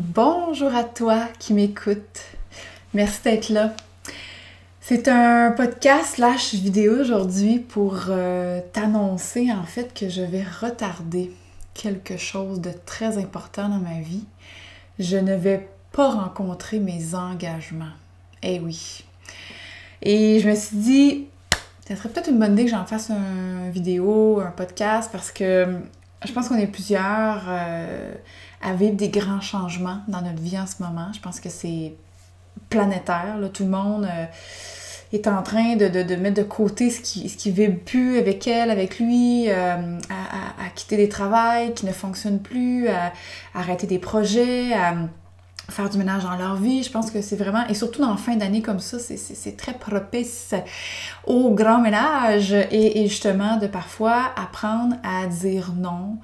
[0.00, 2.20] Bonjour à toi qui m'écoute.
[2.94, 3.74] Merci d'être là.
[4.80, 11.32] C'est un podcast slash vidéo aujourd'hui pour euh, t'annoncer en fait que je vais retarder
[11.74, 14.22] quelque chose de très important dans ma vie.
[15.00, 17.96] Je ne vais pas rencontrer mes engagements.
[18.44, 19.02] Eh oui.
[20.02, 21.26] Et je me suis dit,
[21.88, 25.66] ça serait peut-être une bonne idée que j'en fasse une vidéo, un podcast, parce que
[26.24, 28.14] je pense qu'on est plusieurs euh,
[28.62, 31.08] à vivre des grands changements dans notre vie en ce moment.
[31.12, 31.94] Je pense que c'est
[32.68, 33.36] planétaire.
[33.52, 34.24] Tout le monde euh,
[35.12, 38.70] est en train de, mettre de côté ce qui ce qui vibre plus avec elle,
[38.70, 43.12] avec lui, euh, à, quitter des travails qui ne fonctionnent plus, à,
[43.54, 44.94] arrêter des projets, à
[45.70, 46.82] faire du ménage dans leur vie.
[46.82, 49.74] Je pense que c'est vraiment, et surtout dans la fin d'année comme ça, c'est très
[49.74, 50.54] propice
[51.26, 56.18] au grand ménage et, justement de parfois apprendre à dire non,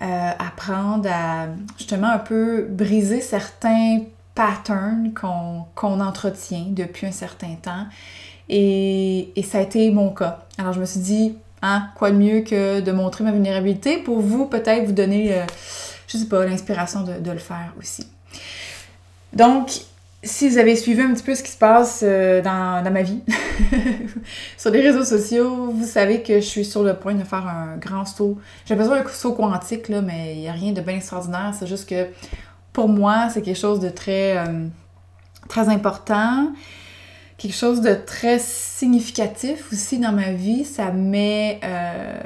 [0.00, 1.46] euh, apprendre à
[1.76, 4.00] justement un peu briser certains
[4.34, 7.86] patterns qu'on entretient depuis un certain temps.
[8.48, 10.46] Et, ça a été mon cas.
[10.56, 14.20] Alors je me suis dit, hein, quoi de mieux que de montrer ma vulnérabilité pour
[14.20, 15.44] vous, peut-être vous donner, euh,
[16.06, 18.06] je sais pas, l'inspiration de, de le faire aussi.
[19.32, 19.82] Donc,
[20.28, 23.22] si vous avez suivi un petit peu ce qui se passe euh, dans, ma vie,
[24.58, 27.76] sur les réseaux sociaux, vous savez que je suis sur le point de faire un
[27.78, 28.38] grand saut.
[28.66, 31.54] J'ai besoin d'un saut quantique, là, mais il n'y a rien de bien extraordinaire.
[31.58, 32.06] C'est juste que
[32.72, 34.66] pour moi, c'est quelque chose de très, euh,
[35.48, 36.52] très important,
[37.38, 40.64] quelque chose de très significatif aussi dans ma vie.
[40.64, 41.58] Ça met.
[41.64, 42.20] Euh,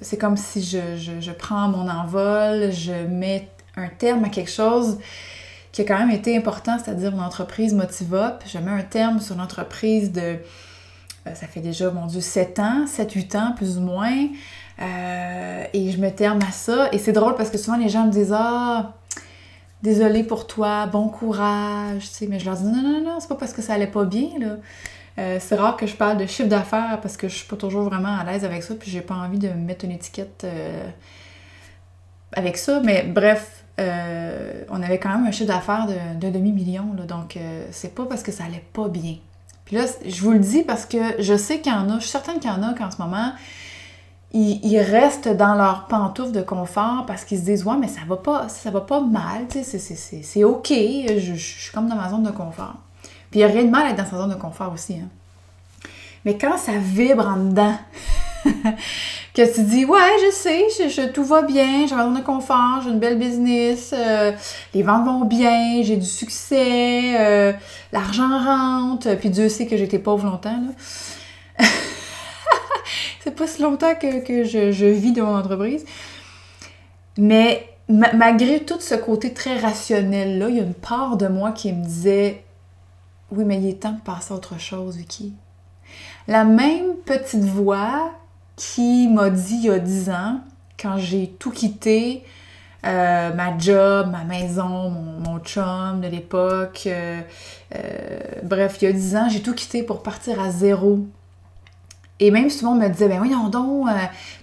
[0.00, 4.98] c'est comme si je, je prends mon envol, je mets un terme à quelque chose
[5.72, 8.42] qui a quand même été important, c'est-à-dire l'entreprise Motivop.
[8.46, 10.38] Je mets un terme sur l'entreprise de,
[11.28, 14.28] euh, ça fait déjà, mon Dieu, 7 ans, 7-8 ans plus ou moins.
[14.80, 16.88] Euh, et je me terme à ça.
[16.92, 18.94] Et c'est drôle parce que souvent les gens me disent Ah,
[19.82, 23.28] désolé pour toi, bon courage, tu sais, mais je leur dis non, non, non, c'est
[23.28, 24.56] pas parce que ça allait pas bien, là.
[25.18, 27.82] Euh, c'est rare que je parle de chiffre d'affaires parce que je suis pas toujours
[27.82, 30.46] vraiment à l'aise avec ça, puis j'ai pas envie de me mettre une étiquette
[32.32, 32.80] avec ça.
[32.84, 37.94] Mais bref, euh, on avait quand même un chiffre d'affaires de, demi-million, donc euh, c'est
[37.94, 39.16] pas parce que ça allait pas bien.
[39.64, 42.00] Puis là, je vous le dis parce que je sais qu'il y en a, je
[42.00, 43.32] suis certaine qu'il y en a qu'en ce moment,
[44.32, 48.16] ils, restent dans leur pantoufle de confort parce qu'ils se disent Ouais, mais ça va
[48.16, 52.74] pas, ça va pas mal, c'est ok, je, suis comme dans ma zone de confort.
[53.30, 54.94] Puis il n'y a rien de mal à être dans sa zone de confort aussi.
[54.94, 55.08] Hein.
[56.24, 57.76] Mais quand ça vibre en dedans,
[59.38, 62.98] que tu dis ouais je sais je, tout va bien j'ai un confort j'ai une
[62.98, 64.32] belle business euh,
[64.74, 67.52] les ventes vont bien j'ai du succès euh,
[67.92, 71.64] l'argent rentre puis Dieu sait que j'étais pauvre longtemps là.
[73.20, 75.84] C'est pas si longtemps que, je, vis de mon entreprise.
[77.18, 81.52] Mais malgré tout ce côté très rationnel là il y a une part de moi
[81.52, 82.42] qui me disait
[83.30, 85.32] oui mais il est temps de passer à autre chose Vicky.
[86.26, 88.10] La même petite voix
[88.58, 90.40] qui m'a dit il y a 10 ans,
[90.78, 92.24] quand j'ai tout quitté,
[92.84, 97.20] euh, ma job, ma maison, mon, chum de l'époque, euh,
[97.74, 101.06] euh, bref, il y a 10 ans, j'ai tout quitté pour partir à zéro.
[102.20, 103.86] Et même le monde me disait, ben voyons donc,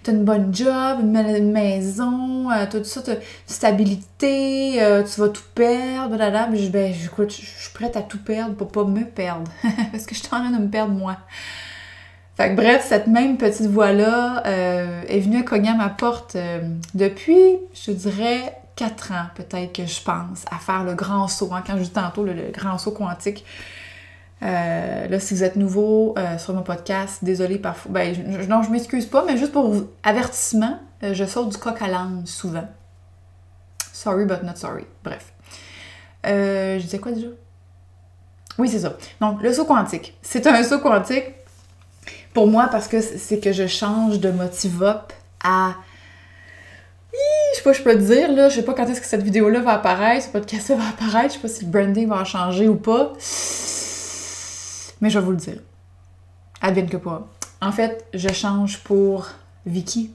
[0.02, 3.16] t'as une bonne job, une, maison, t'as tout ça, t'as
[3.48, 4.80] stabilité,
[5.14, 6.70] tu vas tout perdre, blablabla.
[6.70, 9.52] ben je suis prête à tout perdre pour pas me perdre.
[9.92, 11.18] Parce que je suis en train de me perdre moi.
[12.36, 16.60] Fait que bref, cette même petite voix-là euh, est venue cogner à ma porte euh,
[16.94, 21.50] depuis, je dirais, quatre ans peut-être que je pense à faire le grand saut.
[21.54, 23.46] Hein, quand je dis tantôt le, grand saut quantique.
[24.44, 27.92] Euh, là, si vous êtes nouveau sur mon podcast, désolé parfois.
[27.94, 29.74] Ben, je, non, je m'excuse pas, mais juste pour
[30.04, 32.68] avertissement, je sors du coq à l'âne souvent.
[33.94, 34.86] Sorry but not sorry.
[35.06, 35.32] Bref.
[36.26, 37.28] je disais quoi déjà?
[38.58, 38.98] Oui, c'est ça.
[39.22, 40.18] Donc, le saut quantique.
[40.22, 41.34] C'est un saut quantique
[42.36, 45.76] pour moi parce que c'est que je change de motivop à
[47.54, 49.24] je sais pas, je peux te dire, là, je sais pas quand est-ce que cette
[49.24, 52.68] vidéo-là va apparaître, ce podcast va apparaître, je sais pas si le branding va changer
[52.68, 53.14] ou pas.
[55.00, 55.60] Mais je vais vous le dire.
[56.62, 57.26] Advienne que pas.
[57.62, 59.30] En fait, je change pour
[59.66, 60.12] Vicky.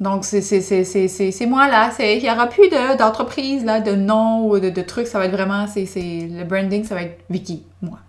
[0.00, 1.92] Donc, c'est moi là.
[2.00, 5.06] Il n'y aura plus d'entreprise, là, de nom ou de, de trucs.
[5.06, 8.00] Ça va être vraiment, c'est le branding, ça va être Vicky, moi.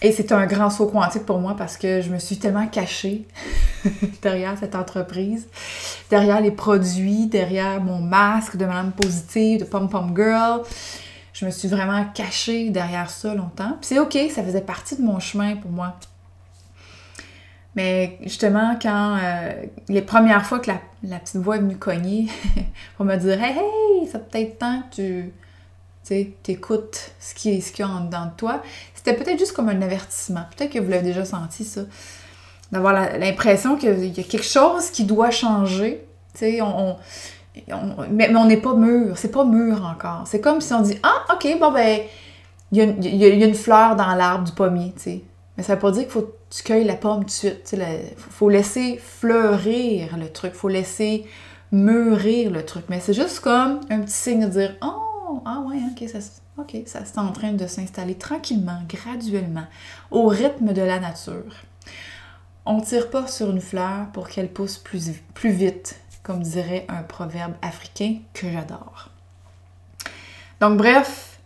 [0.00, 3.26] Et c'est un grand saut quantique pour moi parce que je me suis tellement cachée
[4.22, 5.48] derrière cette entreprise,
[6.08, 10.62] derrière les produits, derrière mon masque de Madame Positive, de Pom Pom Girl.
[11.32, 13.76] Je me suis vraiment cachée derrière ça longtemps.
[13.80, 15.96] Puis c'est OK, ça faisait partie de mon chemin pour moi.
[17.74, 19.52] Mais justement, quand euh,
[19.88, 20.70] les premières fois que
[21.02, 22.26] la, petite voix est venue cogner
[22.96, 25.24] pour me dire Hey, hey, ça peut-être temps que
[26.04, 28.62] tu écoutes ce qu'il y, ce a en dedans de toi,
[28.98, 30.42] c'était peut-être juste comme un avertissement.
[30.56, 31.82] Peut-être que vous l'avez déjà senti, ça.
[32.72, 36.04] D'avoir l'impression qu'il y a quelque chose qui doit changer.
[36.36, 36.96] Tu on,
[38.10, 39.16] mais, on n'est pas mûr.
[39.16, 40.24] C'est pas mûr encore.
[40.26, 42.00] C'est comme si on dit Ah, ok, bon, ben,
[42.72, 45.22] il y, a, une fleur dans l'arbre du pommier, tu sais.
[45.56, 47.72] Mais ça veut pas dire qu'il faut que tu cueilles la pomme tout de suite.
[47.72, 50.54] Il faut laisser fleurir le truc.
[50.54, 51.24] faut laisser
[51.70, 52.84] mûrir le truc.
[52.88, 55.02] Mais c'est juste comme un petit signe de dire Oh,
[55.44, 56.18] ah ouais, ok, ça,
[56.56, 59.66] ok, ça c'est en train de s'installer tranquillement, graduellement,
[60.10, 61.54] au rythme de la nature.
[62.66, 67.02] On tire pas sur une fleur pour qu'elle pousse plus, plus vite, comme dirait un
[67.02, 69.10] proverbe africain que j'adore.
[70.60, 71.38] Donc bref,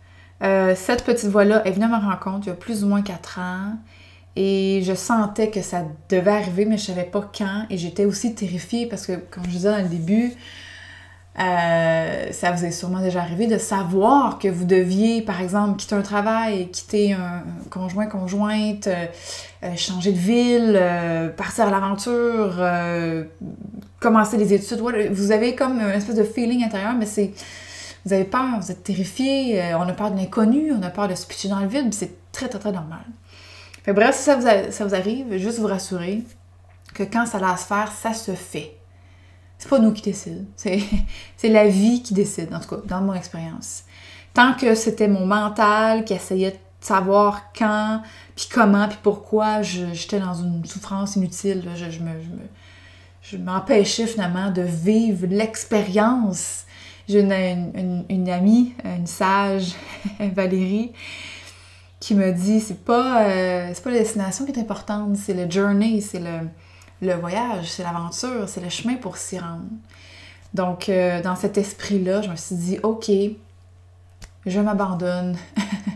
[0.43, 3.01] euh, cette petite voix-là est venue à ma rencontre il y a plus ou moins
[3.01, 3.77] quatre ans.
[4.35, 7.65] Et je sentais que ça devait arriver, mais je savais pas quand.
[7.69, 10.33] Et j'étais aussi terrifiée parce que, comme je disais dans le début,
[11.39, 15.95] euh, ça vous est sûrement déjà arrivé de savoir que vous deviez, par exemple, quitter
[15.95, 19.05] un travail, quitter un conjoint, conjointe, euh,
[19.63, 22.63] euh, changer de ville, partir à l'aventure,
[23.99, 24.79] commencer les études.
[25.11, 27.31] Vous avez comme une espèce de feeling intérieur, mais c'est.
[28.05, 31.15] Vous avez peur, vous êtes terrifié, on a peur de l'inconnu, on a peur de
[31.15, 32.99] se pitcher dans le vide, c'est très, très, très normal.
[33.83, 36.21] Fait bref, si ça vous, arrive, juste vous rassurer
[36.93, 38.75] que quand ça va se faire, ça se fait.
[39.63, 40.43] C'est pas nous qui décident.
[41.37, 43.83] C'est la vie qui décide, en tout cas, dans mon expérience.
[44.33, 48.01] Tant que c'était mon mental qui essayait de savoir quand,
[48.35, 52.11] puis comment, puis pourquoi j'étais dans une souffrance inutile, je, je, me,
[53.21, 56.65] je m'empêchais finalement de vivre l'expérience.
[57.07, 59.75] J'ai une, une, amie, une sage,
[60.19, 60.91] Valérie,
[62.01, 66.01] qui me dit c'est pas, euh, pas la destination qui est importante, c'est le journey,
[66.01, 66.49] c'est le,
[67.03, 69.65] le voyage, c'est l'aventure, c'est le chemin pour s'y rendre.
[70.53, 73.11] Donc, euh, dans cet esprit-là, je me suis dit, OK,
[74.45, 75.37] je m'abandonne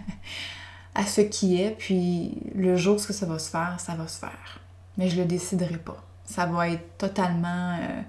[0.96, 4.20] à ce qui est, puis le jour où ça va se faire, ça va se
[4.20, 4.60] faire.
[4.98, 5.98] Mais je le déciderai pas.
[6.26, 8.02] Ça va être totalement euh,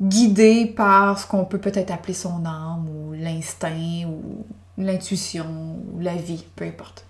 [0.00, 4.46] guidé par ce qu'on peut peut-être appeler son âme, ou l'instinct, ou
[4.78, 7.04] l'intuition, ou la vie, peu importe.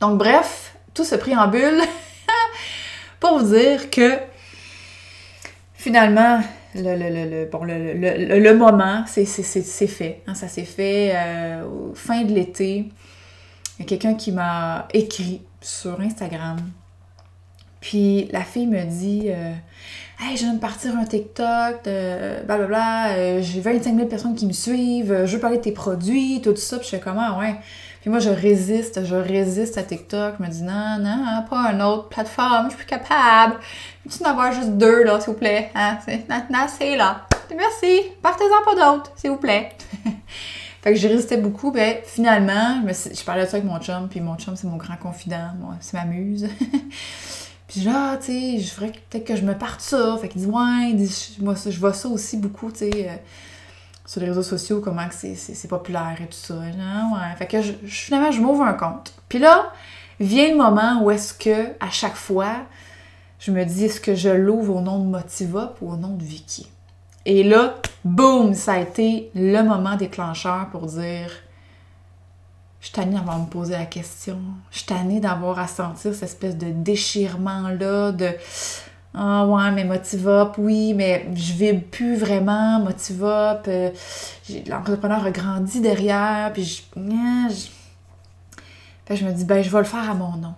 [0.00, 1.80] Donc, bref, tout ce préambule
[3.20, 4.18] pour vous dire que
[5.74, 6.40] finalement,
[6.74, 10.22] le, le, le, moment, c'est fait.
[10.26, 12.88] Hein, ça s'est fait euh, fin de l'été.
[13.78, 16.58] Il y a quelqu'un qui m'a écrit sur Instagram.
[17.80, 19.52] Puis la fille me dit euh,
[20.20, 24.34] Hey, je viens de partir un TikTok, blablabla, bla, bla, euh, j'ai 25 000 personnes
[24.34, 26.78] qui me suivent, je veux parler de tes produits, tout ça.
[26.78, 27.54] Puis je fais comment, ah ouais.
[28.00, 30.36] Puis moi, je résiste, je résiste à TikTok.
[30.38, 33.56] Je me dis, non, non, pas une autre plateforme, je suis plus capable.
[34.04, 35.70] Peux-tu en avoir juste deux, là, s'il vous plaît?
[35.74, 35.98] Hein?
[36.06, 37.26] C'est là.
[37.56, 38.02] Merci.
[38.22, 39.70] Partez-en pas d'autres, s'il vous plaît.
[40.82, 41.72] fait que j'ai résisté beaucoup.
[41.72, 44.96] Ben, finalement, je, parlais de ça avec mon chum, puis mon chum, c'est mon grand
[44.96, 45.52] confident.
[45.58, 46.48] Moi, c'est ma muse.
[47.68, 50.16] Puis là, tu sais, je ferais peut-être que je me parte ça.
[50.18, 50.96] Fait qu'il dit, ouais,
[51.40, 53.22] moi, je vois ça aussi beaucoup, tu sais.
[54.08, 56.54] Sur les réseaux sociaux, comment c'est populaire et tout ça.
[56.54, 57.36] ouais.
[57.36, 59.12] Fait que finalement, je m'ouvre un compte.
[59.28, 59.70] Puis là,
[60.18, 62.54] vient le moment où est-ce que, à chaque fois,
[63.38, 66.24] je me dis, est-ce que je l'ouvre au nom de Motiva ou au nom de
[66.24, 66.70] Vicky?
[67.26, 71.30] Et là, boum, ça a été le moment déclencheur pour dire,
[72.80, 74.38] je suis d'avoir me poser la question.
[74.70, 78.30] Je suis d'avoir à sentir cette espèce de déchirement-là, de
[79.20, 83.66] ah ouais, mais Motivop, oui, mais je vis plus vraiment Motivop.
[83.66, 83.90] Euh,
[84.68, 86.82] L'entrepreneur a grandi derrière, puis je,
[89.10, 90.54] je me dis, ben je vais le faire à mon nom.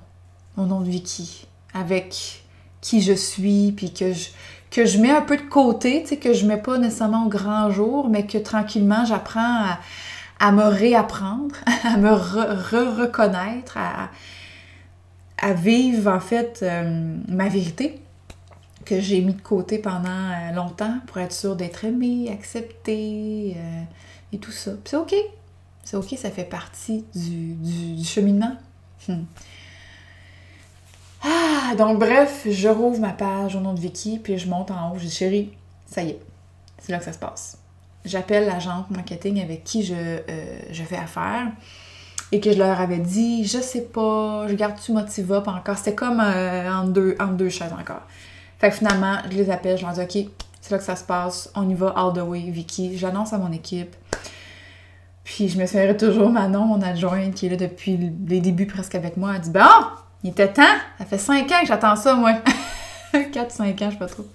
[0.58, 1.46] Mon nom de Vicky.
[1.72, 2.42] Avec
[2.82, 6.60] qui je suis, puis que je, mets un peu de côté, tu que je mets
[6.60, 9.64] pas nécessairement au grand jour, mais que tranquillement j'apprends
[10.38, 14.10] à, me réapprendre, à me re-reconnaître, à,
[15.38, 18.02] à, vivre en fait euh, ma vérité
[18.90, 23.82] que j'ai mis de côté pendant euh, longtemps pour être sûre d'être aimée, acceptée euh,
[24.32, 24.72] et tout ça.
[24.84, 25.14] c'est OK.
[25.84, 28.56] C'est OK, ça fait partie du, cheminement.
[29.08, 29.22] Hmm.
[31.22, 34.90] Ah, donc bref, je rouvre ma page au nom de Vicky, puis je monte en
[34.90, 35.52] haut, je dis chérie,
[35.86, 36.20] ça y est,
[36.78, 37.58] c'est là que ça se passe.
[38.04, 41.46] J'appelle l'agente marketing avec qui je, euh, je fais affaire
[42.32, 45.78] et que je leur avais dit, je sais pas, je garde-tu Motiva encore?
[45.78, 48.02] C'était comme en, deux, deux chaises encore.
[48.60, 51.04] Fait que finalement, je les appelle, je leur dis OK, c'est là que ça se
[51.04, 52.98] passe, on y va all the way, Vicky.
[52.98, 53.96] J'annonce à mon équipe.
[55.24, 58.94] Puis je me souviendrai toujours Manon, mon adjointe, qui est là depuis les débuts presque
[58.94, 59.60] avec moi, elle dit Bon,
[60.22, 60.62] Il était temps.
[60.98, 62.34] Ça fait cinq ans que j'attends ça, moi.
[63.14, 64.26] 4-5 ans, je sais pas trop.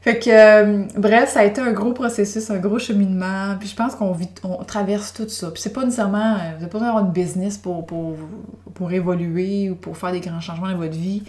[0.00, 3.56] Fait que, euh, bref, ça a été un gros processus, un gros cheminement.
[3.58, 5.50] Puis je pense qu'on vit, on traverse tout ça.
[5.50, 8.14] Puis c'est pas nécessairement, euh, vous n'avez pas besoin d'avoir une business pour, pour,
[8.74, 11.24] pour évoluer ou pour faire des grands changements dans votre vie.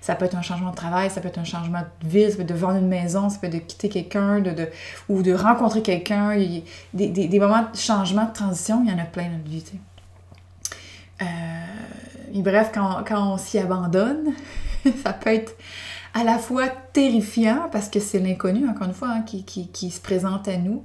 [0.00, 2.36] Ça peut être un changement de travail, ça peut être un changement de vie, ça
[2.36, 4.68] peut être de vendre une maison, ça peut être de quitter quelqu'un de, de,
[5.08, 6.36] ou de rencontrer quelqu'un.
[6.36, 9.50] Des, des, des, moments de changement, de transition, il y en a plein dans notre
[9.50, 9.64] vie.
[11.22, 11.24] Euh,
[12.34, 14.32] et bref, quand, quand on s'y abandonne,
[15.04, 15.56] ça peut être
[16.14, 19.90] à la fois terrifiant parce que c'est l'inconnu, encore une fois, hein, qui, qui, qui,
[19.90, 20.82] se présente à nous.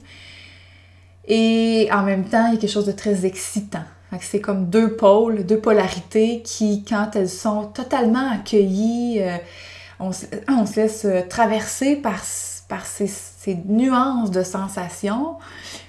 [1.28, 3.84] Et en même temps, il y a quelque chose de très excitant.
[4.22, 9.38] C'est comme deux pôles, deux polarités qui, quand elles sont totalement accueillies, euh,
[10.00, 12.20] on, se laisse traverser par,
[12.68, 15.36] par ces, ces nuances de sensations.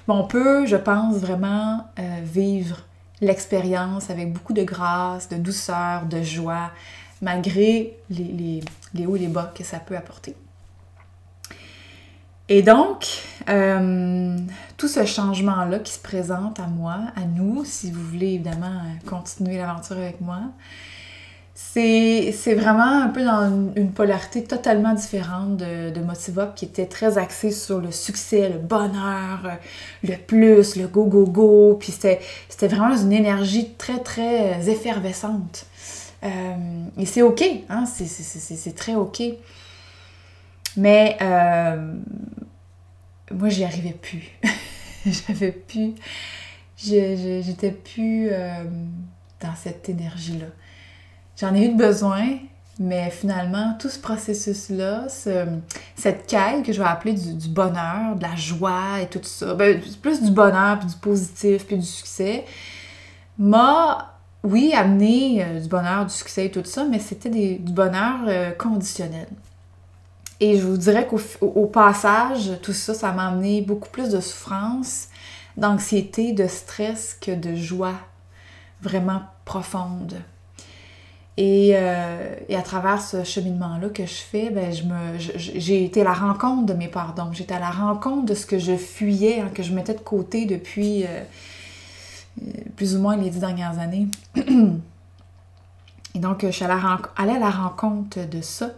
[0.07, 2.85] On peut, je pense, vraiment euh, vivre
[3.21, 6.71] l'expérience avec beaucoup de grâce, de douceur, de joie,
[7.21, 8.63] malgré les,
[9.07, 10.35] hauts et les bas que ça peut apporter.
[12.49, 13.07] Et donc,
[13.49, 14.37] euh,
[14.77, 19.57] tout ce changement-là qui se présente à moi, à nous, si vous voulez évidemment continuer
[19.57, 20.41] l'aventure avec moi,
[21.55, 27.19] c'est vraiment un peu dans une, polarité totalement différente de, de Motivop qui était très
[27.19, 29.59] axée sur le succès, le bonheur,
[30.03, 31.77] le plus, le go, go, go.
[31.79, 35.67] Puis c'était vraiment une énergie très, très effervescente.
[36.23, 39.23] Euh, et c'est OK, hein, c'est très OK.
[40.77, 41.95] Mais euh,
[43.33, 44.31] moi, j'y arrivais plus.
[45.07, 45.95] J'avais plus.
[46.77, 48.65] J'étais plus euh,
[49.41, 50.47] dans cette énergie-là.
[51.39, 52.39] J'en ai eu besoin,
[52.79, 58.37] mais finalement, tout ce processus-là, cette quête que je vais appeler du, bonheur, de la
[58.37, 62.45] joie et tout ça, ben, plus du bonheur, puis du positif, puis du succès,
[63.39, 68.21] m'a oui, amener euh, du bonheur, du succès et tout ça, mais c'était du bonheur
[68.27, 69.29] euh, conditionnel.
[70.41, 75.09] Et je vous dirais qu'au passage, tout ça, ça m'a amené beaucoup plus de souffrance,
[75.59, 77.97] d'anxiété, de stress que de joie
[78.81, 80.15] vraiment profonde.
[81.37, 84.73] Et, euh, à travers ce cheminement-là que je fais, ben,
[85.19, 87.33] j'ai été à la rencontre de mes pardons.
[87.33, 90.47] J'étais à la rencontre de ce que je fuyais, hein, que je mettais de côté
[90.47, 91.05] depuis
[92.77, 94.09] plus ou moins les dix dernières années.
[96.15, 98.71] Et donc, je suis allée à la rencontre de ça.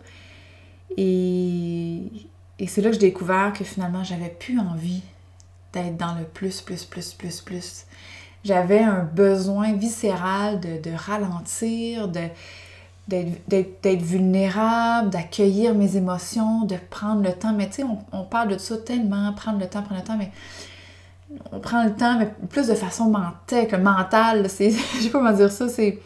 [0.96, 2.02] Et,
[2.66, 5.02] c'est là que j'ai découvert que finalement, j'avais plus envie
[5.72, 7.86] d'être dans le plus, plus, plus, plus, plus.
[8.44, 12.28] J'avais un besoin viscéral de, ralentir, de,
[13.08, 17.52] d'être vulnérable, d'accueillir mes émotions, de prendre le temps.
[17.52, 20.18] Mais tu sais, on, on, parle de ça tellement, prendre le temps, prendre le temps,
[20.18, 20.30] mais
[21.50, 25.32] on prend le temps, mais plus de façon mentale, que mentale, je sais pas comment
[25.32, 26.00] dire ça, c'est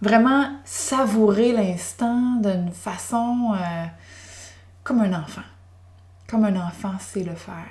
[0.00, 3.84] vraiment savourer l'instant d'une façon euh,
[4.84, 5.42] comme un enfant.
[6.28, 7.64] Comme un enfant sait le faire.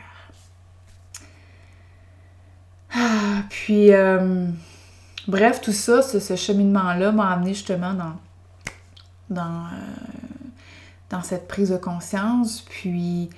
[2.93, 4.47] Ah, puis, euh,
[5.27, 8.15] bref, tout ça, ce, cheminement-là m'a amené justement dans,
[9.29, 10.07] dans, euh,
[11.09, 12.61] dans cette prise de conscience.
[12.61, 13.29] Puis,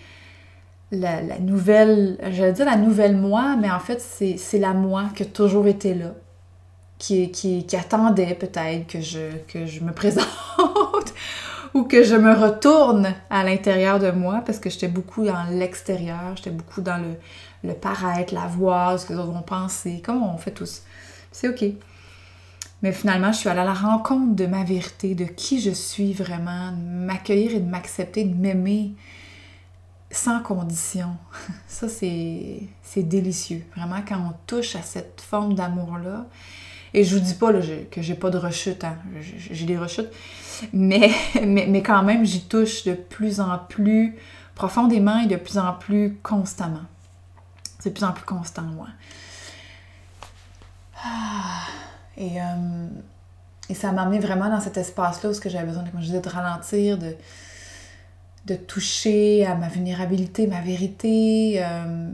[0.92, 5.26] la, nouvelle, j'allais dire la nouvelle moi, mais en fait, c'est la moi qui a
[5.26, 6.14] toujours été là,
[6.98, 10.26] qui, qui, qui attendait peut-être que je, que je me présente
[11.74, 16.36] ou que je me retourne à l'intérieur de moi parce que j'étais beaucoup dans l'extérieur,
[16.36, 17.16] j'étais beaucoup dans le,
[17.64, 20.84] le paraître, la voix, ce que les autres vont penser, comme on fait tous.
[21.32, 21.66] C'est OK.
[22.84, 26.14] Mais finalement, je suis allée à la rencontre de ma vérité, de qui je suis
[26.14, 28.94] vraiment, de m'accueillir et de m'accepter, de m'aimer,
[30.12, 31.16] sans condition.
[31.68, 33.66] Ça, c'est délicieux.
[33.76, 36.26] Vraiment, quand on touche à cette forme d'amour-là,
[36.94, 37.60] et je vous dis pas là,
[37.92, 38.98] que j'ai pas de rechute, hein.
[39.20, 40.10] j'ai des rechutes,
[40.74, 41.12] mais,
[41.46, 44.16] mais, mais quand même, j'y touche de plus en plus
[44.56, 46.86] profondément et de plus en plus constamment.
[47.80, 48.88] C'est de plus en plus constant, moi.
[51.04, 51.68] Ah,
[52.18, 52.88] et, euh,
[53.70, 56.30] et ça m'a amené vraiment dans cet espace-là où j'avais besoin, comme je disais, de
[56.30, 57.16] ralentir, de,
[58.48, 62.10] de toucher à ma vulnérabilité, ma vérité, euh,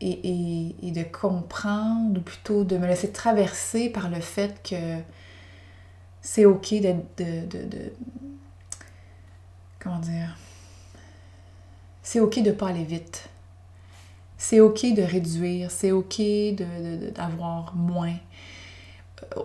[0.00, 5.00] et, de comprendre, ou plutôt de me laisser traverser par le fait que
[6.22, 7.92] c'est ok d'être de,
[9.80, 10.36] Comment dire?
[12.02, 13.28] C'est ok de pas aller vite.
[14.36, 16.20] C'est ok de réduire, c'est ok
[17.14, 18.14] d'avoir moins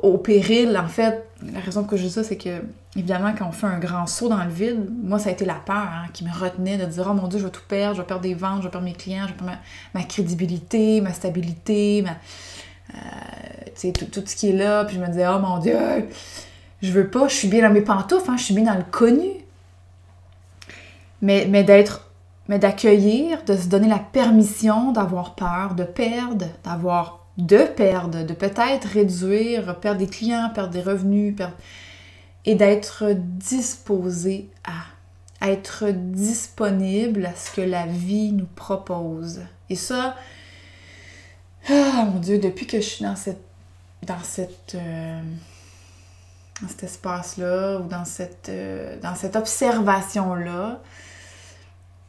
[0.02, 2.62] au péril, en fait, la raison que je dis ça, c'est que,
[2.96, 5.56] évidemment, quand on fait un grand saut dans le vide, moi, ça a été la
[5.56, 8.02] peur hein, qui me retenait de dire Oh mon Dieu, je vais tout perdre, je
[8.02, 9.60] vais perdre des ventes, je vais perdre mes clients, je vais perdre
[9.94, 12.16] ma, crédibilité, ma stabilité, ma,
[13.76, 15.78] sais, tout, tout, ce qui est là, puis je me disais, oh mon Dieu,
[16.82, 18.86] je veux pas, je suis bien dans mes pantoufles, hein, je suis bien dans le
[18.90, 19.30] connu.
[21.22, 22.12] Mais, mais d'être,
[22.50, 28.34] mais d'accueillir, de se donner la permission d'avoir peur, de perdre, d'avoir de perdre, de
[28.34, 31.56] peut-être réduire, perdre des clients, perdre des revenus, perdre...
[32.46, 34.84] et d'être disposé à,
[35.46, 39.42] être disponible à ce que la vie nous propose.
[39.70, 40.16] Et ça,
[41.70, 43.44] ah mon Dieu, depuis que je suis dans cette,
[44.04, 45.22] dans cette, euh,
[46.62, 50.80] dans cet espace-là ou dans cette, euh, dans cette observation-là,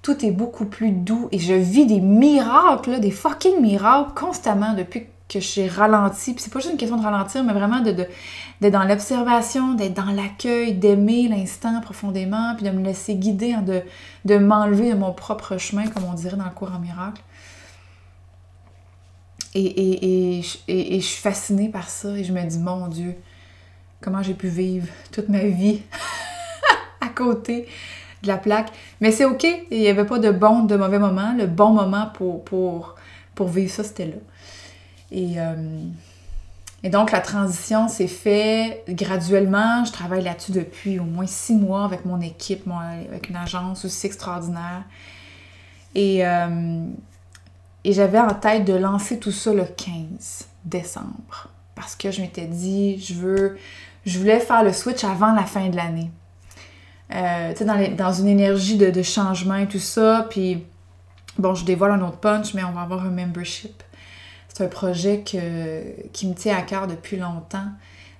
[0.02, 5.08] tout est beaucoup plus doux et je vis des miracles, des fucking miracles constamment depuis
[5.28, 6.34] que j'ai ralenti.
[6.34, 8.08] Puis c'est pas juste une question de ralentir, mais vraiment d'être
[8.60, 13.82] dans l'observation, d'être dans l'accueil, d'aimer l'instant profondément, puis de me laisser guider, de,
[14.24, 17.22] de m'enlever de mon propre chemin, comme on dirait dans le cours en miracle.
[19.54, 23.14] Et, et, et, et, je suis fascinée par ça et je me dis, mon Dieu,
[24.00, 25.82] comment j'ai pu vivre toute ma vie
[27.00, 27.68] à côté
[28.22, 28.70] de la plaque.
[29.00, 31.34] Mais c'est OK, il n'y avait pas de bon, de mauvais moment.
[31.38, 32.96] Le bon moment pour, pour,
[33.36, 34.16] pour vivre ça, c'était là.
[35.10, 35.54] Et, euh,
[36.82, 39.84] et, donc, la transition s'est faite graduellement.
[39.84, 42.68] Je travaille là-dessus depuis au moins six mois avec mon équipe,
[43.08, 44.84] avec une agence aussi extraordinaire.
[45.94, 46.86] Et, euh,
[47.84, 51.48] et j'avais en tête de lancer tout ça le 15 décembre.
[51.74, 53.58] Parce que je m'étais dit, je veux,
[54.06, 56.10] je voulais faire le switch avant la fin de l'année.
[57.14, 60.26] Euh, tu sais, dans, dans, une énergie de, de, changement et tout ça.
[60.30, 60.64] Puis,
[61.38, 63.82] bon, je dévoile un autre punch, mais on va avoir un membership.
[64.54, 65.36] C'est un projet qui
[66.28, 67.66] me tient à cœur depuis longtemps.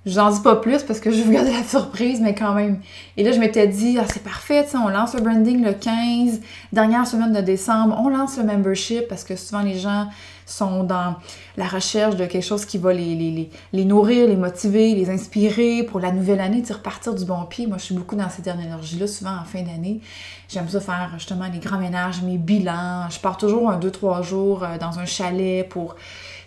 [0.06, 2.52] Je vous en dis pas plus parce que je vous garder la surprise, mais quand
[2.52, 2.80] même.
[3.16, 6.40] Et là, je m'étais dit, ah, c'est parfait, on lance le branding le 15,
[6.72, 10.08] dernière semaine de décembre, on lance le membership parce que souvent les gens
[10.46, 11.16] sont dans
[11.56, 15.84] la recherche de quelque chose qui va les, les, les, nourrir, les motiver, les inspirer
[15.84, 17.66] pour la nouvelle année, de repartir du bon pied.
[17.66, 20.00] Moi, je suis beaucoup dans cette énergie-là, souvent en fin d'année.
[20.48, 23.08] J'aime ça faire justement les grands ménages, mes bilans.
[23.08, 25.96] Je pars toujours un, deux, trois jours euh, dans un chalet pour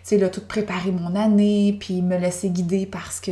[0.07, 3.31] sais, là, tout préparer mon année, puis me laisser guider parce que,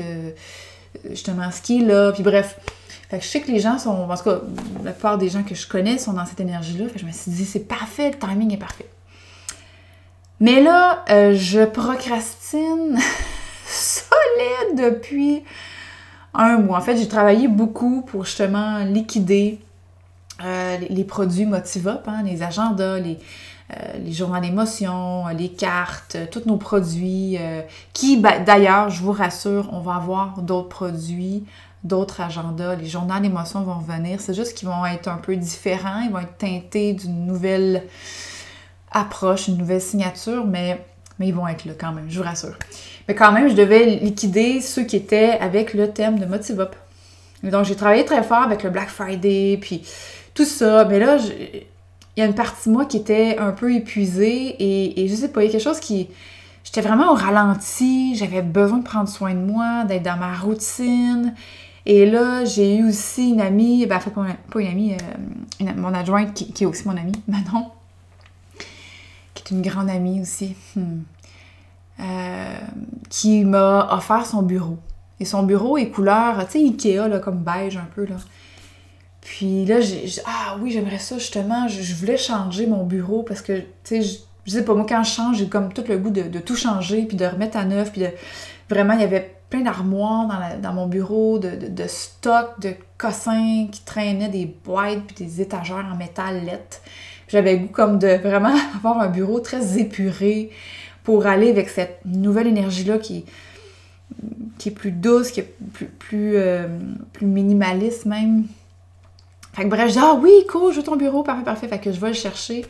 [1.09, 2.59] justement, ce qui est là, puis bref.
[3.09, 4.41] Fait que je sais que les gens sont, en tout cas,
[4.83, 7.45] la plupart des gens que je connais sont dans cette énergie-là, je me suis dit,
[7.45, 8.89] c'est parfait, le timing est parfait.
[10.39, 12.97] Mais là, euh, je procrastine
[13.65, 15.43] solide depuis
[16.33, 16.79] un mois.
[16.79, 19.59] En fait, j'ai travaillé beaucoup pour justement liquider
[20.43, 23.19] euh, les, produits Motivop, hein, les agendas, les,
[23.71, 27.62] euh, les journaux d'émotion, les cartes, tous nos produits, euh,
[27.93, 31.45] qui ben, d'ailleurs, je vous rassure, on va avoir d'autres produits,
[31.84, 32.75] d'autres agendas.
[32.75, 34.21] Les journaux d'émotion vont venir.
[34.21, 37.84] C'est juste qu'ils vont être un peu différents, ils vont être teintés d'une nouvelle
[38.91, 40.80] approche, une nouvelle signature, mais,
[41.19, 42.56] ils vont être là quand même, je vous rassure.
[43.08, 46.75] Mais quand même, je devais liquider ceux qui étaient avec le thème de Motivop.
[47.41, 49.88] donc, j'ai travaillé très fort avec le Black Friday, puis
[50.36, 50.86] tout ça.
[50.86, 51.17] Mais là,
[52.15, 55.15] il y a une partie de moi qui était un peu épuisée et, et je
[55.15, 56.08] sais pas, il y a quelque chose qui.
[56.63, 61.36] J'étais vraiment au ralenti, j'avais besoin de prendre soin de moi, d'être dans ma routine.
[61.86, 66.63] Et là, j'ai eu aussi une amie, ben, pas une amie, euh, mon adjointe qui,
[66.63, 67.69] est aussi mon amie, Manon,
[69.36, 71.01] qui est une grande amie aussi, hmm.
[71.99, 72.60] euh,
[73.10, 74.80] qui m'a offert son bureau.
[75.19, 78.15] Et son bureau est couleur, tu sais, Ikea, là, comme beige un peu, là.
[79.25, 81.67] Puis là, j'ai ah oui, j'aimerais ça justement.
[81.67, 84.01] Je, voulais changer mon bureau parce que, tu sais,
[84.45, 87.05] je, sais pas, moi, quand je change, j'ai comme tout le goût de, tout changer,
[87.05, 88.09] puis de remettre à neuf, puis de.
[88.69, 90.27] Vraiment, il y avait plein d'armoires
[90.61, 95.88] dans, mon bureau, de, de, stock, de cossins qui traînaient des boîtes, puis des étagères
[95.91, 96.81] en métal lettre.
[97.27, 100.51] J'avais goût comme de vraiment avoir un bureau très épuré
[101.03, 103.25] pour aller avec cette nouvelle énergie-là qui,
[104.59, 106.67] qui est plus douce, qui est plus, plus, euh,
[107.11, 108.45] plus minimaliste même.
[109.56, 111.68] Fait que bref, je dis, ah oui, cool, je veux ton bureau, parfait, parfait.
[111.70, 112.65] Fait que je vais le chercher,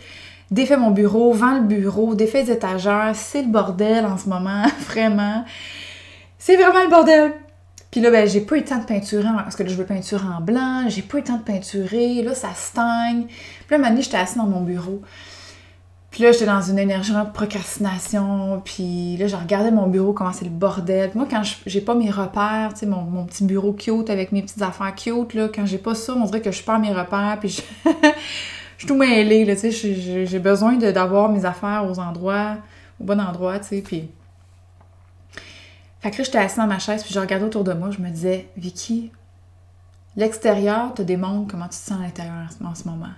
[0.52, 3.12] défais mon bureau, vends le bureau, défais les étagères.
[3.16, 5.44] C'est le bordel en ce moment, vraiment.
[6.38, 7.34] C'est vraiment le bordel.
[7.90, 9.86] Puis là, ben, j'ai pas eu le temps de peinturer, parce que là, je veux
[9.86, 13.26] peinturer en blanc, j'ai pas eu le temps de peinturer, là, ça stagne.
[13.68, 15.02] Puis là, un j'étais assise dans mon bureau.
[16.16, 18.62] Puis là, j'étais dans une énergie de procrastination.
[18.64, 21.12] Puis là, je regardais mon bureau, comment c'est le bordel.
[21.14, 24.62] Moi, quand j'ai pas mes repères, tu sais, mon, petit bureau cute avec mes petites
[24.62, 27.36] affaires cute, là, quand j'ai pas ça, on dirait que je perds mes repères.
[27.42, 27.90] Puis je,
[28.78, 30.26] suis tout mêlée, là, tu sais.
[30.26, 32.60] J'ai besoin d'avoir mes affaires aux endroits,
[33.02, 33.82] au bon endroit, tu sais.
[33.82, 34.10] Puis.
[36.00, 38.00] Fait que là, j'étais assise dans ma chaise, puis je regardais autour de moi, je
[38.00, 39.12] me disais, Vicky,
[40.16, 43.10] l'extérieur te démontre comment tu te sens à l'intérieur en ce moment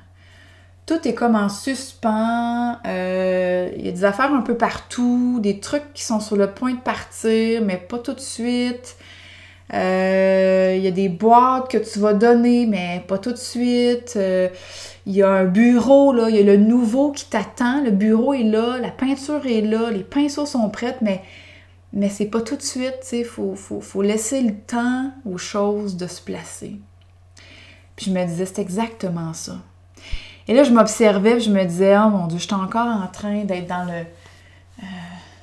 [0.88, 2.78] tout est comme en suspens.
[2.88, 6.50] Euh, il y a des affaires un peu partout, des trucs qui sont sur le
[6.50, 8.96] point de partir, mais pas tout de suite.
[9.74, 14.14] Euh, il y a des boîtes que tu vas donner, mais pas tout de suite.
[14.16, 14.48] Euh,
[15.06, 17.84] il y a un bureau, là, il y a le nouveau qui t'attend.
[17.84, 21.22] Le bureau est là, la peinture est là, les pinceaux sont prêts, mais,
[21.92, 23.10] mais c'est pas tout de suite.
[23.12, 26.80] Il faut, faut, faut laisser le temps aux choses de se placer.
[27.98, 29.58] Puis je me disais, c'est exactement ça.
[30.48, 33.44] Et là, je m'observais, je me disais, oh mon Dieu, je suis encore en train
[33.44, 34.06] d'être dans le.
[34.80, 34.86] Euh,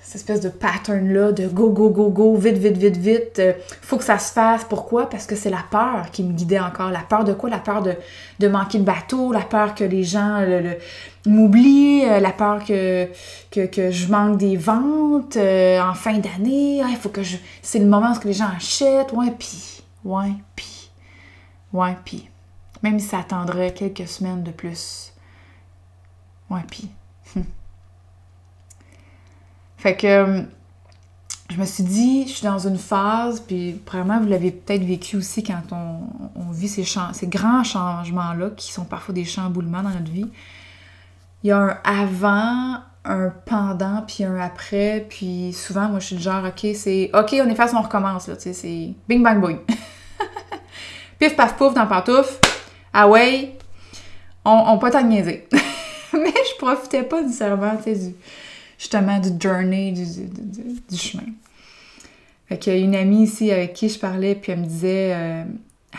[0.00, 3.38] cette espèce de pattern-là de go, go, go, go, vite, vite, vite, vite.
[3.38, 4.64] Euh, faut que ça se fasse.
[4.64, 5.10] Pourquoi?
[5.10, 6.90] Parce que c'est la peur qui me guidait encore.
[6.90, 7.50] La peur de quoi?
[7.50, 10.76] La peur de, manquer de bateau, la peur que les gens le,
[11.26, 13.08] m'oublient, euh, la peur que,
[13.52, 16.78] je manque des ventes en fin d'année.
[16.78, 17.36] Il faut que je.
[17.60, 19.12] C'est le moment où les gens achètent.
[19.12, 19.82] Ouais, pis.
[20.04, 20.90] Ouais, pis.
[21.72, 22.28] Ouais, pis.
[22.84, 25.14] Même si ça attendrait quelques semaines de plus.
[26.50, 26.90] Ouais, pis.
[29.78, 30.42] fait que euh,
[31.48, 35.16] je me suis dit, je suis dans une phase, puis vraiment, vous l'avez peut-être vécu
[35.16, 40.12] aussi quand on, vit ces, ces grands changements-là, qui sont parfois des chamboulements dans notre
[40.12, 40.30] vie.
[41.42, 46.16] Il y a un avant, un pendant, puis un après, puis souvent, moi, je suis
[46.16, 49.40] du genre, OK, c'est OK, on efface, on recommence, là, tu sais, c'est bing, bang,
[49.40, 49.56] boing.
[51.18, 52.40] Pif, paf, pouf, dans pantouf,
[52.94, 53.58] ah ouais,
[54.44, 55.46] on, on peut t'en niaiser.
[56.12, 58.14] Mais je profitais pas nécessairement, tu sais,
[58.78, 60.04] justement, du journey, du,
[60.88, 61.24] du, chemin.
[62.46, 65.12] Fait qu'il y a une amie ici avec qui je parlais, puis elle me disait,
[65.12, 65.44] euh,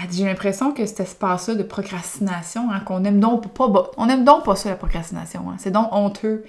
[0.10, 4.46] j'ai l'impression que cet espace-là de procrastination, hein, qu'on aime donc pas, on aime donc
[4.46, 6.46] pas ça, la procrastination, hein, c'est donc honteux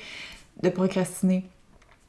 [0.62, 1.44] de procrastiner.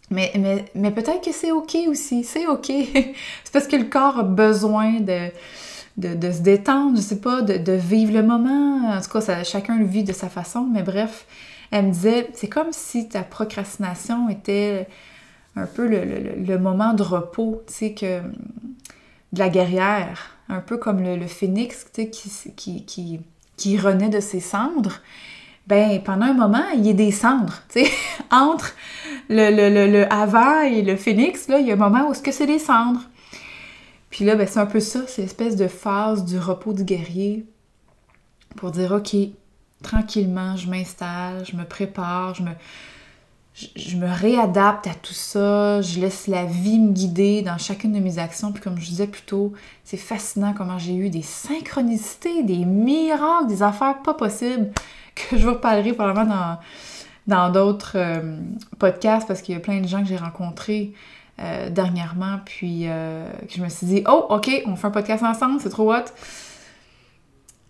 [0.09, 2.67] Mais, mais, mais peut-être que c'est OK aussi, c'est OK.
[3.43, 5.31] c'est parce que le corps a besoin de,
[5.97, 8.89] de, se détendre, je sais pas, de, vivre le moment.
[8.89, 11.25] En tout cas, chacun le vit de sa façon, mais bref,
[11.71, 14.87] elle me disait, c'est comme si ta procrastination était
[15.55, 18.21] un peu le, moment de repos, tu sais, que
[19.33, 22.09] de la guerrière, un peu comme le, phénix, tu sais,
[22.55, 23.19] qui, qui,
[23.57, 25.01] qui, renaît de ses cendres.
[25.65, 27.91] Ben, pendant un moment, il y a des cendres, tu sais,
[28.31, 28.73] entre
[29.29, 32.31] le, le, avant et le phénix, là, il y a un moment où est-ce que
[32.31, 33.01] c'est des cendres.
[34.17, 37.45] Puis là, ben, c'est un peu ça, c'est l'espèce de phase du repos du guerrier
[38.55, 39.15] pour dire, OK,
[39.83, 42.49] tranquillement, je m'installe, je me prépare, je me,
[43.53, 47.99] je, me réadapte à tout ça, je laisse la vie me guider dans chacune de
[47.99, 48.51] mes actions.
[48.51, 49.53] Puis comme je disais plus tôt,
[49.83, 54.71] c'est fascinant comment j'ai eu des synchronicités, des miracles, des affaires pas possibles
[55.13, 56.57] que je vous reparlerai probablement dans
[57.27, 58.37] dans d'autres euh,
[58.79, 60.93] podcasts parce qu'il y a plein de gens que j'ai rencontrés
[61.39, 65.61] euh, dernièrement, puis euh, je me suis dit, oh, ok, on fait un podcast ensemble,
[65.61, 66.05] c'est trop hot.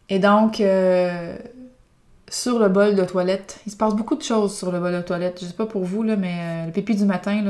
[0.07, 1.37] Et donc, euh,
[2.29, 5.01] sur le bol de toilette, il se passe beaucoup de choses sur le bol de
[5.01, 5.39] toilette.
[5.41, 7.41] Je sais pas pour vous, là, mais le pipi du matin,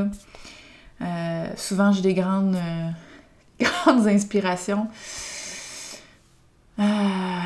[0.99, 2.57] là, souvent j'ai des grandes,
[3.85, 4.87] inspirations.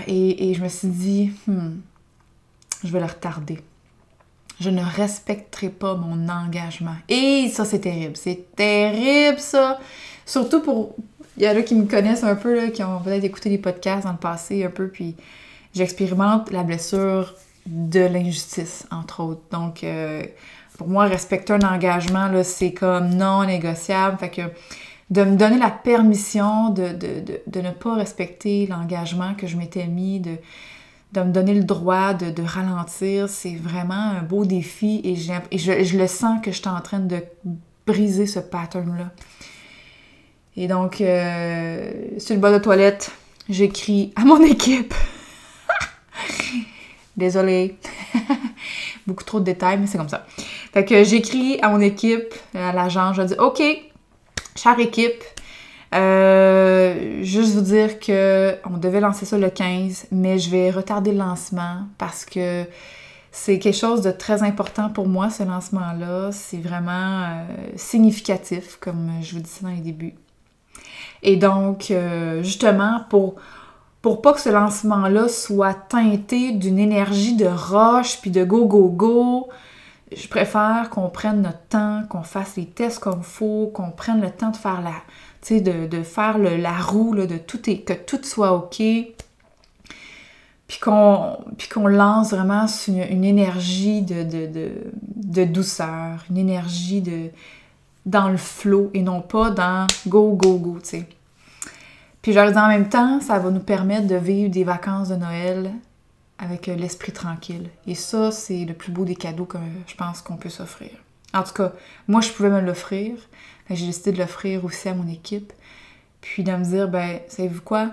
[0.08, 1.72] Et, et, je me suis dit, hmm,
[2.84, 3.62] je vais le retarder
[4.62, 6.96] je ne respecterai pas mon engagement.
[7.10, 8.16] Et ça, c'est terrible.
[8.16, 9.80] C'est terrible, ça.
[10.26, 10.96] Surtout pour.
[11.38, 13.58] Il y en a qui me connaissent un peu, là, qui ont peut-être écouté les
[13.58, 15.16] podcasts dans le passé un peu, puis
[15.74, 17.34] j'expérimente la blessure
[17.66, 19.42] de l'injustice, entre autres.
[19.50, 20.24] Donc, euh,
[20.78, 24.18] pour moi, respecter un engagement, là, c'est comme non négociable.
[24.20, 24.42] Fait que
[25.10, 30.20] de me donner la permission de, de ne pas respecter l'engagement que je m'étais mis,
[30.20, 30.38] de
[31.12, 35.18] de me donner le droit de, ralentir, c'est vraiment un beau défi et,
[35.52, 37.22] et je, le sens que je suis en train de
[37.86, 39.12] briser ce pattern-là.
[40.56, 43.12] Et donc, euh, sur le bas de toilette,
[43.50, 44.94] j'écris à mon équipe.
[47.18, 47.78] Désolée.
[49.08, 50.26] Beaucoup trop de détails, mais c'est comme ça.
[50.74, 53.62] Fait que j'écris à mon équipe, à l'agent, je dis OK,
[54.56, 55.24] chère équipe,
[55.94, 61.12] euh, juste vous dire que on devait lancer ça le 15, mais je vais retarder
[61.12, 62.66] le lancement parce que
[63.32, 66.32] c'est quelque chose de très important pour moi, ce lancement-là.
[66.32, 70.16] C'est vraiment euh, significatif, comme je vous disais dans les débuts.
[71.24, 73.36] Et donc, euh, justement, pour,
[74.02, 78.90] pour pas que ce lancement-là soit teinté d'une énergie de roche puis de go, go,
[78.90, 79.50] go,
[80.16, 84.22] je préfère qu'on prenne notre temps, qu'on fasse les tests comme il faut, qu'on prenne
[84.22, 84.94] le temps de faire la,
[85.50, 88.78] de, de, faire la roue, de tout et que tout soit OK.
[90.68, 91.38] Puis qu'on,
[91.74, 97.30] qu'on lance vraiment une, une énergie de, de, douceur, une énergie de,
[98.06, 101.08] dans le flow et non pas dans go, go, go, tu sais.
[102.22, 105.10] Puis je leur dis en même temps, ça va nous permettre de vivre des vacances
[105.10, 105.72] de Noël
[106.38, 107.70] avec euh, l'esprit tranquille.
[107.88, 110.92] Et ça, c'est le plus beau des cadeaux que je pense qu'on peut s'offrir.
[111.34, 111.74] En tout cas,
[112.08, 113.14] moi, je pouvais me l'offrir.
[113.70, 115.54] J'ai décidé de l'offrir aussi à mon équipe.
[116.20, 117.92] Puis de me dire, ben, savez-vous quoi?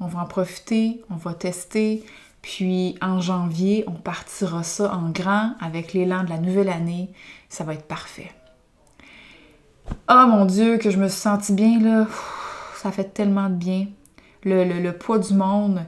[0.00, 2.04] On va en profiter, on va tester.
[2.42, 7.10] Puis en janvier, on partira ça en grand avec l'élan de la nouvelle année.
[7.48, 8.32] Ça va être parfait.
[10.08, 12.06] Oh mon Dieu, que je me suis sentie bien là.
[12.76, 13.86] ça fait tellement de bien.
[14.44, 15.84] Le, le poids du monde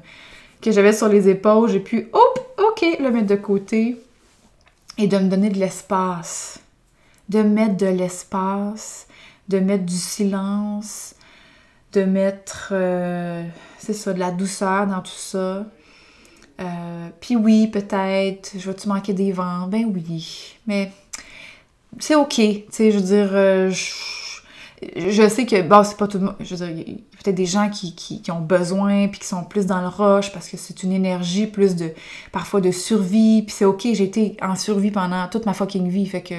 [0.61, 4.01] que j'avais sur les épaules, j'ai pu, hop, ok, le mettre de côté
[4.99, 6.61] et de me donner de l'espace.
[7.33, 9.07] De mettre de l'espace,
[9.49, 11.15] de mettre du silence,
[11.93, 13.43] de mettre, euh,
[13.79, 15.67] c'est ça, de la douceur dans tout ça.
[16.61, 19.67] Euh, puis oui, peut-être, je vais-tu manquer des vents?
[19.67, 20.93] Ben oui, mais
[21.99, 26.19] c'est ok, tu sais, je veux dire, euh, je, sais que, bon, c'est pas tout
[26.19, 29.21] le monde, je veux dire, il y a peut-être des gens qui, ont besoin, puis
[29.21, 31.93] qui sont plus dans le rush, parce que c'est une énergie plus de,
[32.31, 36.07] parfois de survie, puis c'est ok, j'ai été en survie pendant toute ma fucking vie,
[36.07, 36.35] fait que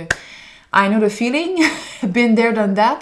[0.73, 1.63] I know the feeling,
[2.12, 2.99] been there, done that,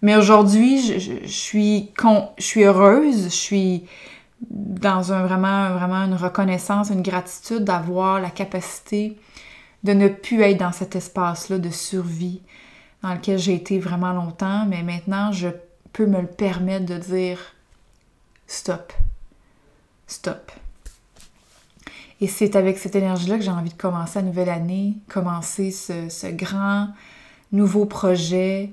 [0.00, 1.92] mais aujourd'hui, je, suis
[2.38, 3.84] je suis heureuse, je suis
[4.50, 9.16] dans un vraiment, vraiment une reconnaissance, une gratitude d'avoir la capacité
[9.82, 12.42] de ne plus être dans cet espace-là de survie
[13.02, 15.48] dans lequel j'ai été vraiment longtemps, mais maintenant je
[15.92, 17.38] peux me le permettre de dire
[18.46, 18.92] stop,
[20.06, 20.52] stop.
[22.20, 26.30] Et c'est avec cette énergie-là que j'ai envie de commencer la nouvelle année, commencer ce,
[26.30, 26.88] grand
[27.52, 28.70] nouveau projet,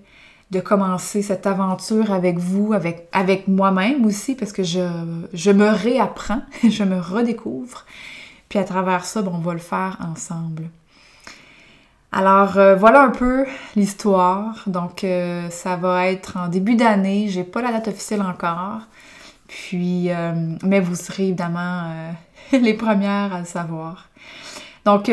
[0.52, 6.42] de commencer cette aventure avec vous, avec, avec moi-même aussi, parce que je, me réapprends,
[6.70, 7.86] je me redécouvre.
[8.50, 10.70] Puis à travers ça, bon, on va le faire ensemble.
[12.12, 14.64] Alors euh, voilà un peu l'histoire.
[14.68, 17.28] Donc euh, ça va être en début d'année.
[17.30, 18.82] J'ai pas la date officielle encore.
[19.52, 20.34] Puis, euh,
[20.64, 21.94] mais vous serez évidemment
[22.54, 24.10] les premières à le savoir.
[24.86, 25.10] Donc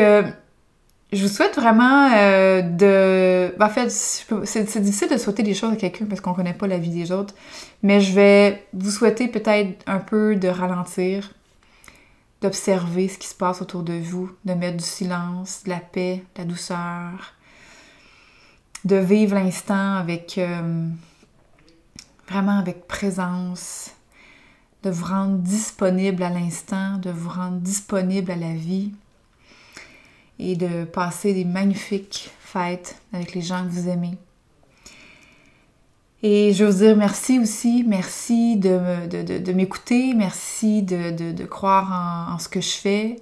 [1.11, 3.55] je vous souhaite vraiment euh, de...
[3.59, 6.77] En fait, c'est difficile de souhaiter des choses à quelqu'un parce qu'on connaît pas la
[6.77, 7.33] vie des autres,
[7.81, 11.33] mais je vais vous souhaiter peut-être un peu de ralentir,
[12.41, 16.23] d'observer ce qui se passe autour de vous, de mettre du silence, de la paix,
[16.35, 17.33] de la douceur,
[18.85, 20.37] de vivre l'instant avec...
[20.37, 20.87] Euh,
[22.29, 23.95] vraiment avec présence,
[24.83, 28.91] de vous rendre disponible à l'instant, de vous rendre disponible à la vie
[30.39, 34.17] et de passer des magnifiques fêtes avec les gens que vous aimez.
[36.21, 42.49] Et je veux vous dire merci aussi, merci de, m'écouter, merci de, croire en, ce
[42.49, 43.15] que je fais.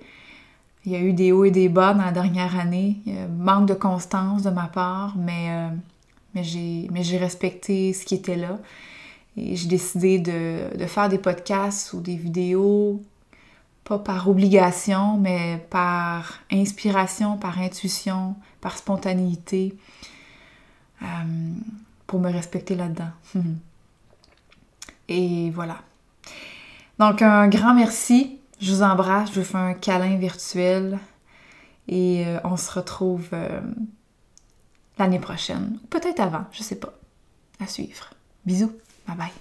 [0.86, 2.98] Il y a eu des hauts et des bas dans la dernière année,
[3.38, 5.70] manque de constance de ma part, mais, euh,
[6.34, 8.58] mais j'ai respecté ce qui était là.
[9.38, 13.02] Et j'ai décidé de, faire des podcasts ou des vidéos
[13.84, 19.78] pas par obligation, mais par inspiration, par intuition, par spontanéité,
[21.02, 21.06] euh,
[22.06, 23.12] pour me respecter là-dedans.
[25.08, 25.78] Et voilà.
[27.00, 31.00] Donc un grand merci, je vous embrasse, je vous fais un câlin virtuel
[31.88, 33.62] et euh, on se retrouve euh,
[34.97, 36.93] l'année prochaine, peut-être avant, je sais pas.
[37.60, 38.12] À suivre.
[38.45, 38.71] Bisous,
[39.08, 39.32] Bye bye.